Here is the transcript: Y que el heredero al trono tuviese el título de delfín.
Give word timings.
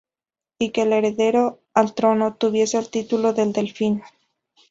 Y 0.57 0.71
que 0.71 0.81
el 0.81 0.93
heredero 0.93 1.59
al 1.75 1.93
trono 1.93 2.33
tuviese 2.33 2.79
el 2.79 2.89
título 2.89 3.33
de 3.33 3.45
delfín. 3.45 4.01